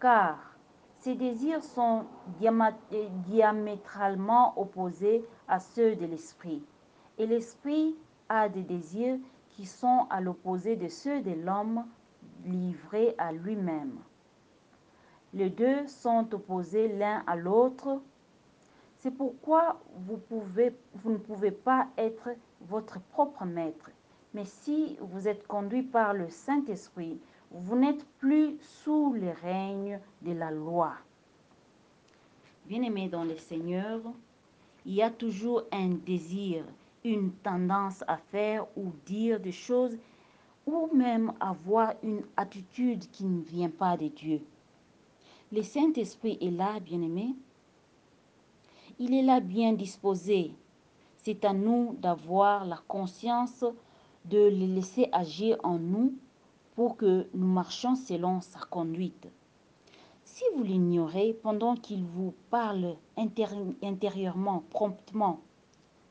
Car 0.00 0.56
ces 0.98 1.14
désirs 1.14 1.62
sont 1.62 2.04
diamétralement 3.26 4.58
opposés 4.60 5.24
à 5.48 5.58
ceux 5.58 5.96
de 5.96 6.06
l'esprit. 6.06 6.62
Et 7.18 7.26
l'esprit 7.26 7.96
a 8.28 8.48
des 8.48 8.62
désirs 8.62 9.18
qui 9.50 9.66
sont 9.66 10.06
à 10.10 10.20
l'opposé 10.20 10.76
de 10.76 10.88
ceux 10.88 11.20
de 11.22 11.32
l'homme 11.32 11.84
livré 12.44 13.14
à 13.18 13.32
lui-même. 13.32 13.98
Les 15.32 15.50
deux 15.50 15.86
sont 15.86 16.34
opposés 16.34 16.88
l'un 16.96 17.22
à 17.26 17.36
l'autre 17.36 18.00
C'est 19.00 19.10
pourquoi 19.10 19.80
vous, 19.96 20.20
ne 21.06 21.16
pouvez 21.16 21.50
pas 21.50 21.88
être 21.96 22.28
votre 22.60 23.00
propre 23.00 23.46
maître. 23.46 23.90
Mais 24.34 24.44
si 24.44 24.98
vous 25.00 25.26
êtes 25.26 25.46
conduit 25.46 25.82
par 25.82 26.12
le 26.12 26.28
Saint-Esprit, 26.28 27.18
vous 27.50 27.76
n'êtes 27.76 28.04
plus 28.18 28.58
sous 28.60 29.14
le 29.14 29.30
règne 29.42 30.00
de 30.20 30.32
la 30.32 30.50
loi. 30.50 30.92
Bien-aimés 32.66 33.08
dans 33.08 33.24
le 33.24 33.36
Seigneur, 33.36 34.00
il 34.84 34.94
y 34.94 35.02
a 35.02 35.10
toujours 35.10 35.62
un 35.72 35.88
désir, 35.88 36.64
une 37.02 37.32
tendance 37.32 38.04
à 38.06 38.18
faire 38.18 38.66
ou 38.76 38.92
dire 39.06 39.40
des 39.40 39.50
choses 39.50 39.96
ou 40.66 40.90
même 40.94 41.32
avoir 41.40 41.94
une 42.02 42.22
attitude 42.36 43.10
qui 43.10 43.24
ne 43.24 43.40
vient 43.40 43.70
pas 43.70 43.96
de 43.96 44.08
Dieu. 44.08 44.42
Le 45.52 45.62
Saint-Esprit 45.62 46.36
est 46.42 46.50
là, 46.50 46.78
bien-aimé. 46.80 47.34
Il 49.02 49.14
est 49.14 49.22
là 49.22 49.40
bien 49.40 49.72
disposé. 49.72 50.52
C'est 51.16 51.46
à 51.46 51.54
nous 51.54 51.96
d'avoir 52.02 52.66
la 52.66 52.76
conscience 52.86 53.64
de 54.26 54.36
le 54.36 54.74
laisser 54.74 55.08
agir 55.10 55.56
en 55.62 55.78
nous 55.78 56.12
pour 56.74 56.98
que 56.98 57.26
nous 57.32 57.46
marchions 57.46 57.96
selon 57.96 58.42
sa 58.42 58.58
conduite. 58.58 59.26
Si 60.24 60.44
vous 60.54 60.64
l'ignorez 60.64 61.32
pendant 61.32 61.76
qu'il 61.76 62.04
vous 62.04 62.34
parle 62.50 62.94
intérieurement, 63.82 64.64
promptement, 64.68 65.40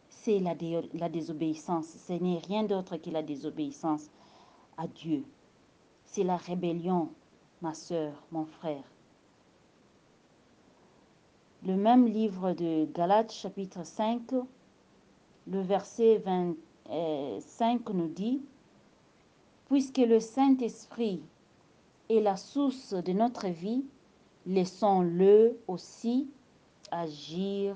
c'est 0.10 0.40
la, 0.40 0.56
désobéissance. 1.10 1.86
Ce 1.86 2.14
n'est 2.14 2.40
rien 2.40 2.64
d'autre 2.64 2.98
que 2.98 3.12
la 3.12 3.22
désobéissance 3.22 4.10
à 4.78 4.88
Dieu. 4.88 5.24
C'est 6.06 6.24
la 6.24 6.38
rébellion, 6.38 7.10
ma 7.62 7.76
soeur, 7.76 8.14
mon 8.32 8.46
frère. 8.46 8.84
Le 11.66 11.76
même 11.76 12.08
livre 12.08 12.54
de 12.54 12.86
Galates 12.86 13.34
chapitre 13.34 13.86
5, 13.86 14.32
le 15.48 15.60
verset 15.60 16.24
25 16.90 17.90
nous 17.90 18.08
dit, 18.08 18.42
Puisque 19.68 19.98
le 19.98 20.22
Saint-Esprit 20.22 21.22
est 22.10 22.22
la 22.22 22.38
source 22.38 22.94
de 22.94 23.12
notre 23.12 23.50
vie, 23.50 23.84
laissons-le 24.46 25.60
aussi 25.68 26.30
agir 26.92 27.76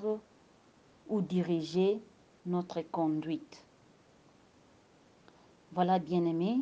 ou 1.10 1.20
diriger 1.20 2.02
notre 2.46 2.82
conduite. 2.84 3.66
Voilà, 5.74 6.00
bien-aimés, 6.00 6.62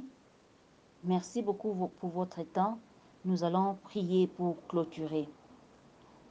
merci 1.03 1.43
beaucoup 1.43 1.91
pour 1.99 2.09
votre 2.09 2.41
temps. 2.41 2.79
Nous 3.25 3.43
allons 3.43 3.77
prier 3.83 4.25
pour 4.25 4.57
clôturer. 4.67 5.29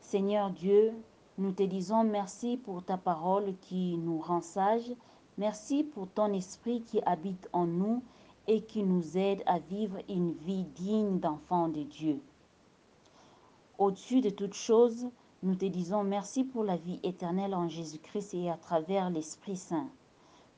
Seigneur 0.01 0.51
Dieu, 0.51 0.93
nous 1.39 1.53
te 1.53 1.63
disons 1.63 2.05
merci 2.05 2.57
pour 2.57 2.83
ta 2.83 2.97
parole 2.97 3.55
qui 3.61 3.97
nous 3.97 4.19
rend 4.19 4.41
sages. 4.41 4.93
Merci 5.39 5.85
pour 5.85 6.09
ton 6.09 6.33
esprit 6.33 6.83
qui 6.83 7.01
habite 7.07 7.49
en 7.53 7.67
nous 7.67 8.03
et 8.49 8.63
qui 8.63 8.83
nous 8.83 9.17
aide 9.17 9.43
à 9.47 9.59
vivre 9.59 9.99
une 10.09 10.33
vie 10.33 10.65
digne 10.65 11.21
d'enfant 11.21 11.69
de 11.69 11.83
Dieu. 11.83 12.21
Au-dessus 13.79 14.21
de 14.21 14.31
toutes 14.31 14.55
choses, 14.55 15.09
nous 15.43 15.55
te 15.55 15.65
disons 15.65 16.03
merci 16.03 16.45
pour 16.45 16.65
la 16.65 16.77
vie 16.77 17.01
éternelle 17.03 17.55
en 17.55 17.69
Jésus-Christ 17.69 18.35
et 18.35 18.51
à 18.51 18.57
travers 18.57 19.09
l'Esprit 19.11 19.57
Saint. 19.57 19.89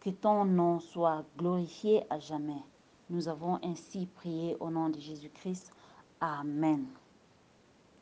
Que 0.01 0.11
ton 0.11 0.45
nom 0.45 0.81
soit 0.81 1.25
glorifié 1.37 2.03
à 2.11 2.19
jamais. 2.19 2.63
Nous 3.11 3.29
avons 3.29 3.61
ainsi 3.63 4.07
prié 4.07 4.57
au 4.59 4.71
nom 4.71 4.89
de 4.89 4.99
Jésus-Christ. 4.99 5.71
Amen. 6.21 6.87